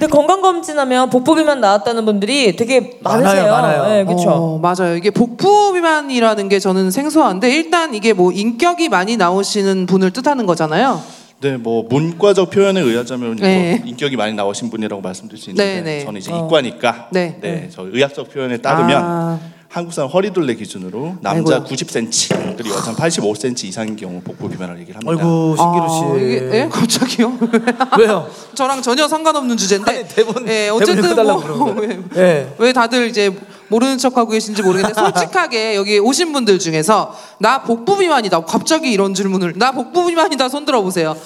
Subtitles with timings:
[0.00, 3.52] 근데 건강 검진하면 복부 비만 나왔다는 분들이 되게 많아요, 많으세요.
[3.52, 3.88] 많아요.
[3.90, 4.30] 네, 그렇죠.
[4.30, 4.96] 어, 맞아요.
[4.96, 11.02] 이게 복부 비만이라는 게 저는 생소한데 일단 이게 뭐 인격이 많이 나오시는 분을 뜻하는 거잖아요.
[11.42, 13.76] 네, 뭐 문과적 표현에 의하자면 네.
[13.76, 16.04] 뭐 인격이 많이 나오신 분이라고 말씀드릴 수 있는데 네, 네.
[16.06, 16.46] 저는 이제 어.
[16.46, 17.36] 이과니까 네.
[17.42, 19.38] 네, 저 의학적 표현에 따르면 아.
[19.70, 21.64] 한국 사람 허리둘레 기준으로 남자 아이고요.
[21.64, 25.12] 90cm 그리고 여자 85cm 이상인 경우 복부 비만을 얘기를 합니다.
[25.12, 26.04] 아이고 신기루 씨.
[26.04, 26.66] 아, 이게, 예?
[26.72, 27.38] 갑자기요?
[28.00, 28.28] 왜요?
[28.54, 29.90] 저랑 전혀 상관없는 주제인데.
[29.92, 31.98] 아니, 대본- 예, 어쨌든 뭐, 그러는데.
[32.20, 32.54] 왜, 예.
[32.58, 33.30] 왜 다들 이제
[33.70, 38.40] 모르는 척하고 계신지 모르겠는데 솔직하게 여기 오신 분들 중에서 나 복부 비만이다.
[38.44, 41.16] 갑자기 이런 질문을 나 복부 비만이다 손 들어 보세요.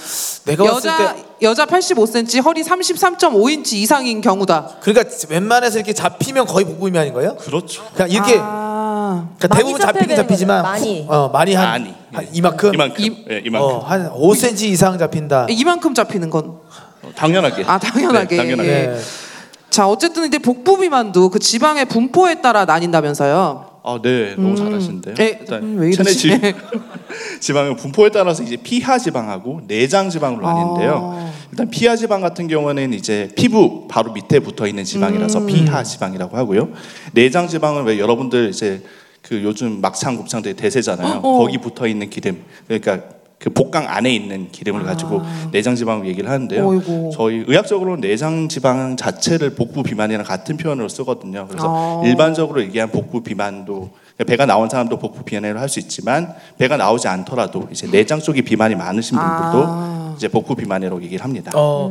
[0.45, 4.77] 내가 봤을 여자 때 여자 85cm, 허리 33.5인치 이상인 경우다.
[4.83, 7.34] 그러니까 웬만해서 이렇게 잡히면 거의 복부 비만인 거예요?
[7.37, 7.83] 그렇죠.
[7.95, 11.03] 그냥 이렇게 아, 그러니까 대부분 잡히긴 잡히지만 많이.
[11.06, 11.95] 후- 어 많이 한, 많이.
[12.12, 13.05] 한 이만큼 이만큼.
[13.05, 13.69] 이- 예, 이만큼.
[13.70, 15.47] 어, 한 5cm 이상 잡힌다.
[15.48, 16.45] 이만큼 잡히는 건.
[17.03, 17.64] 어, 당연하게.
[17.67, 18.36] 아, 당연하게.
[18.36, 18.69] 네, 당연하게.
[18.69, 18.98] 예.
[19.75, 23.80] 자, 어쨌든 이제 복부 비만도 그 지방의 분포에 따라 나뉜다면서요.
[23.83, 25.17] 아, 네, 너무 잘하시는데요.
[25.19, 26.12] 예, 일단 음, 왜 체내?
[26.12, 26.30] 지,
[27.42, 31.17] 지방은 분포에 따라서 이제 피하 지방하고 내장 지방으로 나뉘는데요.
[31.17, 31.33] 아.
[31.50, 35.47] 일단 피하 지방 같은 경우는 이제 피부 바로 밑에 붙어 있는 지방이라서 음.
[35.47, 36.69] 피하 지방이라고 하고요.
[37.12, 38.80] 내장 지방은 왜 여러분들 이제
[39.22, 41.19] 그 요즘 막창 곱창 되게 대세잖아요.
[41.20, 41.39] 어.
[41.39, 43.00] 거기 붙어 있는 기름, 그러니까
[43.38, 46.64] 그 복강 안에 있는 기름을 가지고 내장 지방을 얘기를 하는데요.
[46.64, 46.68] 아.
[46.68, 47.10] 어이구.
[47.12, 51.46] 저희 의학적으로는 내장 지방 자체를 복부 비만이랑 같은 표현으로 쓰거든요.
[51.48, 52.06] 그래서 아.
[52.06, 53.90] 일반적으로 얘기한 복부 비만도
[54.27, 58.77] 배가 나온 사람도 복부 비만이라고 할 수 있지만 배가 나오지 않더라도 이제 내장 쪽이 비만이
[58.77, 60.14] 많으신 분들도 아.
[60.16, 61.50] 이제 복부 비만이라고 얘기를 합니다.
[61.55, 61.88] 어